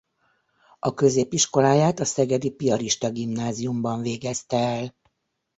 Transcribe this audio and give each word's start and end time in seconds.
A 0.79 0.93
középiskoláját 0.93 1.99
a 1.99 2.05
szegedi 2.05 2.51
piarista 2.51 3.09
gimnáziumban 3.11 4.01
végezte 4.01 4.57
el. 4.57 4.95